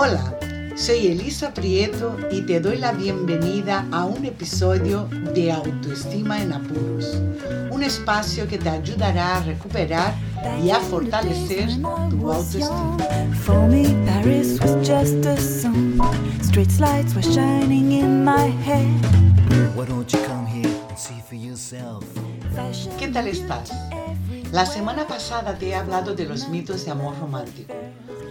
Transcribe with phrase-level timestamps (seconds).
[0.00, 0.32] Hola,
[0.76, 7.20] soy Elisa Prieto y te doy la bienvenida a un episodio de Autoestima en Apuros,
[7.72, 10.14] un espacio que te ayudará a recuperar
[10.62, 11.68] y a fortalecer
[12.10, 12.96] tu autoestima.
[23.00, 23.72] ¿Qué tal estás?
[24.52, 27.74] La semana pasada te he hablado de los mitos de amor romántico.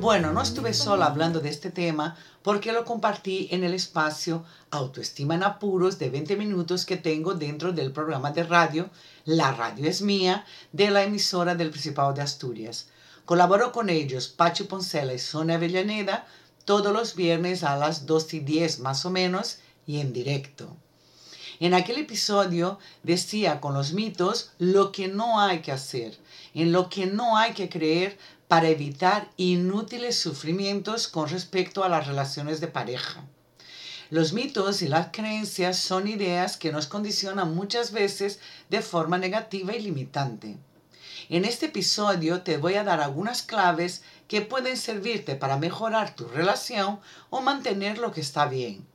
[0.00, 5.34] Bueno, no estuve sola hablando de este tema porque lo compartí en el espacio Autoestima
[5.34, 8.90] en Apuros de 20 minutos que tengo dentro del programa de radio
[9.24, 12.90] La Radio es Mía de la emisora del Principado de Asturias.
[13.24, 16.28] Colaboro con ellos Pacho Poncela y Sonia Avellaneda
[16.64, 20.76] todos los viernes a las 2 y 10 más o menos y en directo.
[21.60, 26.16] En aquel episodio decía con los mitos lo que no hay que hacer,
[26.54, 28.16] en lo que no hay que creer
[28.48, 33.24] para evitar inútiles sufrimientos con respecto a las relaciones de pareja.
[34.10, 38.40] Los mitos y las creencias son ideas que nos condicionan muchas veces
[38.70, 40.56] de forma negativa y limitante.
[41.28, 46.26] En este episodio te voy a dar algunas claves que pueden servirte para mejorar tu
[46.26, 48.86] relación o mantener lo que está bien.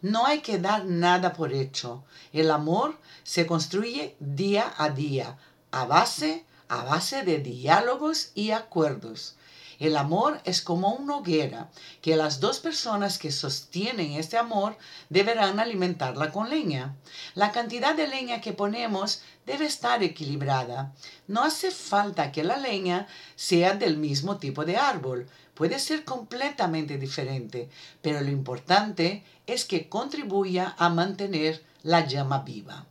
[0.00, 2.02] No hay que dar nada por hecho.
[2.32, 5.36] El amor se construye día a día,
[5.70, 9.36] a base, a base de diálogos y acuerdos.
[9.78, 11.68] El amor es como una hoguera,
[12.00, 14.78] que las dos personas que sostienen este amor
[15.10, 16.96] deberán alimentarla con leña.
[17.34, 20.94] La cantidad de leña que ponemos debe estar equilibrada.
[21.28, 26.96] No hace falta que la leña sea del mismo tipo de árbol, puede ser completamente
[26.96, 27.68] diferente,
[28.00, 32.86] pero lo importante es que contribuya a mantener la llama viva.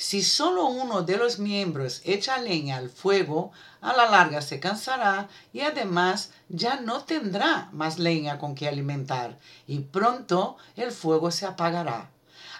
[0.00, 5.28] Si solo uno de los miembros echa leña al fuego, a la larga se cansará
[5.52, 11.44] y además ya no tendrá más leña con que alimentar y pronto el fuego se
[11.44, 12.10] apagará.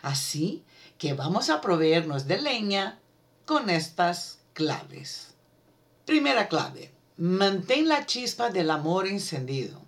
[0.02, 0.66] Así
[0.98, 2.98] que vamos a proveernos de leña
[3.46, 5.33] con estas claves.
[6.05, 6.92] Primera clave.
[7.17, 9.80] Mantén la chispa del amor encendido.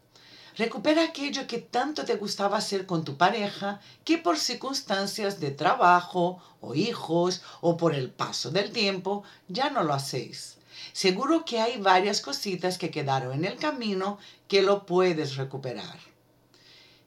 [0.56, 6.42] Recupera aquello que tanto te gustaba hacer con tu pareja que por circunstancias de trabajo
[6.60, 10.58] o hijos o por el paso del tiempo ya no lo hacéis.
[10.92, 15.98] Seguro que hay varias cositas que quedaron en el camino que lo puedes recuperar.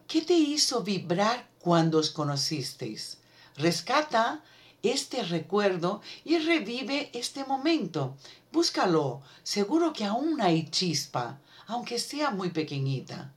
[0.07, 3.19] ¿Qué te hizo vibrar cuando os conocisteis?
[3.57, 4.43] Rescata
[4.81, 8.15] este recuerdo y revive este momento.
[8.51, 9.21] Búscalo.
[9.43, 13.33] Seguro que aún hay chispa, aunque sea muy pequeñita.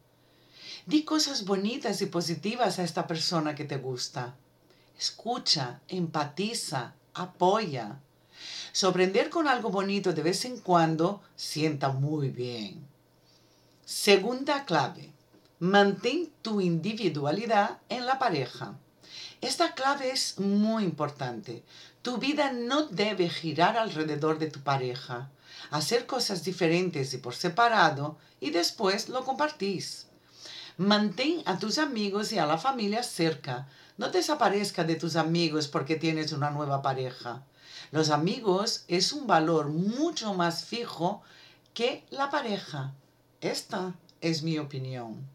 [0.87, 4.35] Di cosas bonitas y positivas a esta persona que te gusta.
[4.99, 8.01] Escucha, empatiza, apoya.
[8.73, 12.87] Sorprender con algo bonito de vez en cuando sienta muy bien.
[13.85, 15.13] Segunda clave.
[15.61, 18.79] Mantén tu individualidad en la pareja.
[19.41, 21.63] Esta clave es muy importante.
[22.03, 25.31] Tu vida no debe girar alrededor de tu pareja.
[25.71, 30.07] Hacer cosas diferentes y por separado y después lo compartís.
[30.77, 33.69] Mantén a tus amigos y a la familia cerca.
[33.97, 37.45] No desaparezca de tus amigos porque tienes una nueva pareja.
[37.93, 41.23] Los amigos es un valor mucho más fijo
[41.75, 42.93] que la pareja.
[43.41, 45.29] Esta es mi opinión.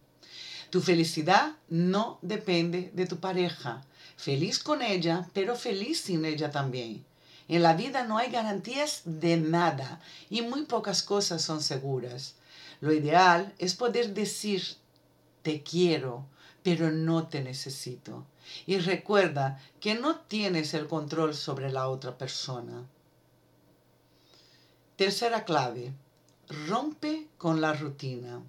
[0.70, 3.82] Tu felicidad no depende de tu pareja.
[4.18, 7.04] Feliz con ella, pero feliz sin ella también.
[7.48, 12.36] En la vida no hay garantías de nada y muy pocas cosas son seguras.
[12.80, 14.64] Lo ideal es poder decir
[15.42, 16.26] te quiero,
[16.64, 18.26] pero no te necesito.
[18.66, 22.88] Y recuerda que no tienes el control sobre la otra persona.
[24.96, 25.94] Tercera clave.
[26.68, 28.42] Rompe con la rutina.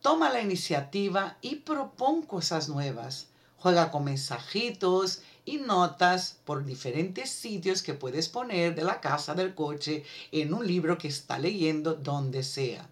[0.00, 3.28] Toma la iniciativa y propon cosas nuevas.
[3.62, 9.54] Juega con mensajitos y notas por diferentes sitios que puedes poner de la casa, del
[9.54, 10.02] coche,
[10.32, 12.88] en un libro que está leyendo, donde sea.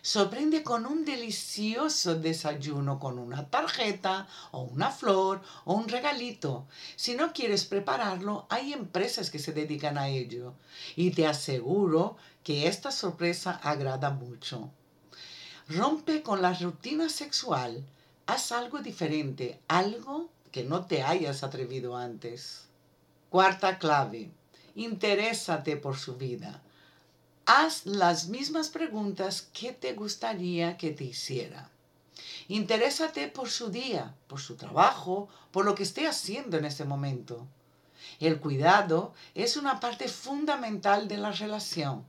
[0.00, 6.66] Sorprende con un delicioso desayuno con una tarjeta o una flor o un regalito.
[6.96, 10.54] Si no quieres prepararlo, hay empresas que se dedican a ello.
[10.96, 14.70] Y te aseguro que esta sorpresa agrada mucho.
[15.68, 17.84] Rompe con la rutina sexual.
[18.26, 22.66] Haz algo diferente, algo que no te hayas atrevido antes.
[23.28, 24.30] Cuarta clave.
[24.74, 26.62] Interésate por su vida
[27.52, 31.68] haz las mismas preguntas que te gustaría que te hiciera.
[32.46, 37.48] Interésate por su día, por su trabajo, por lo que esté haciendo en ese momento.
[38.20, 42.04] El cuidado es una parte fundamental de la relación.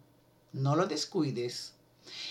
[0.53, 1.73] No lo descuides.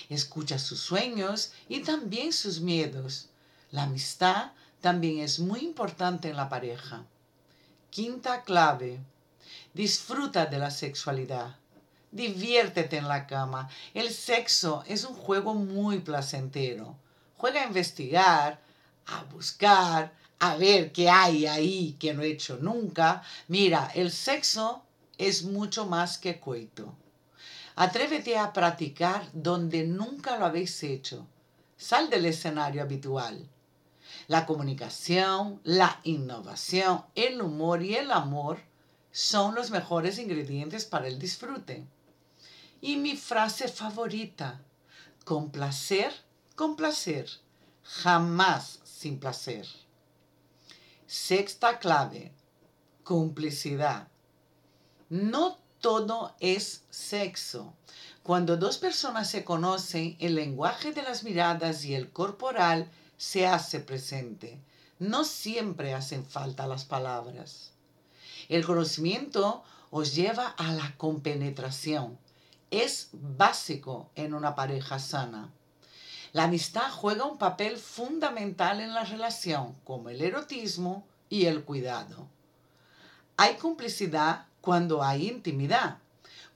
[0.08, 3.28] Escucha sus sueños y también sus miedos.
[3.72, 4.50] La amistad
[4.80, 7.04] también es muy importante en la pareja.
[7.90, 8.98] Quinta clave.
[9.74, 11.56] Disfruta de la sexualidad.
[12.10, 13.68] Diviértete en la cama.
[13.94, 16.96] El sexo es un juego muy placentero.
[17.36, 18.60] Juega a investigar,
[19.06, 23.22] a buscar, a ver qué hay ahí que no he hecho nunca.
[23.46, 24.82] Mira, el sexo
[25.16, 26.96] es mucho más que coito.
[27.76, 31.24] Atrévete a practicar donde nunca lo habéis hecho.
[31.76, 33.48] Sal del escenario habitual.
[34.30, 38.60] La comunicación, la innovación, el humor y el amor
[39.10, 41.84] son los mejores ingredientes para el disfrute.
[42.80, 44.60] Y mi frase favorita,
[45.24, 46.12] con placer,
[46.54, 47.28] con placer,
[47.82, 49.66] jamás sin placer.
[51.08, 52.32] Sexta clave,
[53.02, 54.06] complicidad.
[55.08, 57.74] No todo es sexo.
[58.22, 62.88] Cuando dos personas se conocen, el lenguaje de las miradas y el corporal
[63.20, 64.58] se hace presente.
[64.98, 67.72] No siempre hacen falta las palabras.
[68.48, 72.18] El conocimiento os lleva a la compenetración.
[72.70, 75.50] Es básico en una pareja sana.
[76.32, 82.26] La amistad juega un papel fundamental en la relación, como el erotismo y el cuidado.
[83.36, 85.98] Hay complicidad cuando hay intimidad.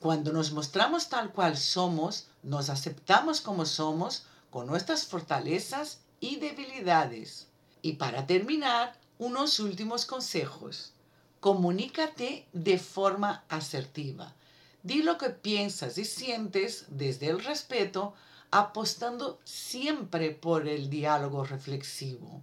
[0.00, 7.48] Cuando nos mostramos tal cual somos, nos aceptamos como somos, con nuestras fortalezas y debilidades.
[7.82, 10.94] Y para terminar, unos últimos consejos.
[11.38, 14.34] Comunícate de forma asertiva.
[14.82, 18.14] Di lo que piensas y sientes desde el respeto,
[18.50, 22.40] apostando siempre por el diálogo reflexivo.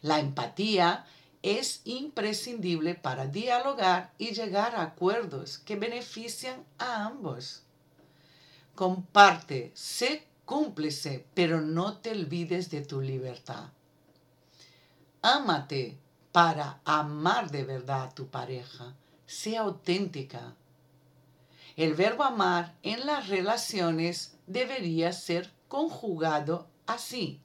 [0.00, 1.04] La empatía
[1.42, 7.64] es imprescindible para dialogar y llegar a acuerdos que benefician a ambos.
[8.76, 13.68] Comparte, sé cúmplice, pero no te olvides de tu libertad.
[15.20, 15.98] Ámate
[16.32, 18.94] para amar de verdad a tu pareja.
[19.26, 20.54] Sé auténtica.
[21.76, 27.42] El verbo amar en las relaciones debería ser conjugado así.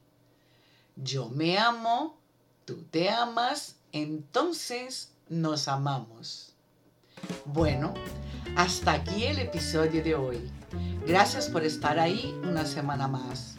[0.96, 2.18] Yo me amo,
[2.64, 6.54] tú te amas entonces nos amamos.
[7.44, 7.94] Bueno,
[8.56, 10.38] hasta aquí el episodio de hoy.
[11.08, 13.56] Gracias por estar ahí una semana más.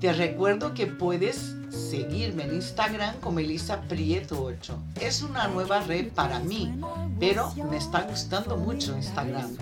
[0.00, 4.82] Te recuerdo que puedes seguirme en Instagram como Elisa Prieto 8.
[5.00, 6.80] Es una nueva red para mí,
[7.20, 9.56] pero me está gustando mucho Instagram.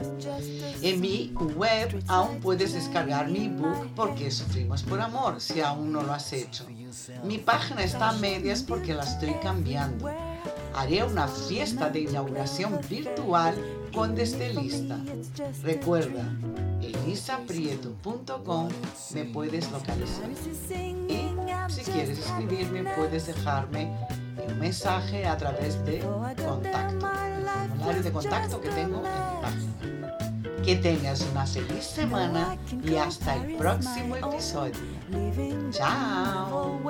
[0.83, 6.03] En mi web aún puedes descargar mi book porque sufrimos por amor, si aún no
[6.03, 6.67] lo has hecho.
[7.25, 10.11] Mi página está a medias porque la estoy cambiando.
[10.75, 13.55] Haré una fiesta de inauguración virtual
[13.95, 14.99] con lista.
[15.63, 16.25] Recuerda,
[16.83, 18.69] elisaprieto.com
[19.15, 20.29] me puedes localizar.
[21.09, 21.31] Y
[21.69, 23.97] si quieres escribirme, puedes dejarme
[24.49, 30.19] un mensaje a través de contacto, el formulario de contacto que tengo en mi página.
[30.65, 34.75] Que tengas una feliz semana y hasta el próximo episodio.
[35.71, 36.81] Chao.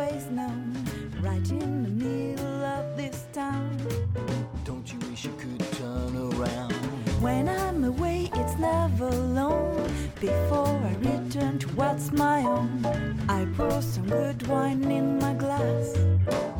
[4.64, 6.72] Don't you wish you could turn around?
[7.20, 9.90] When I'm away, it's never alone.
[10.20, 12.84] Before I return to what's my own,
[13.28, 15.96] I pour some good wine in my glass.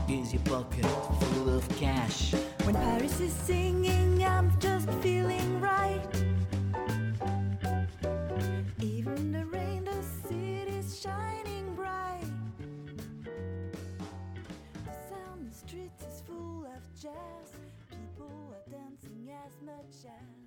[0.08, 0.86] Is your pocket
[1.20, 2.34] full of cash?
[2.64, 4.03] When Paris is singing,
[19.92, 20.43] sunshine.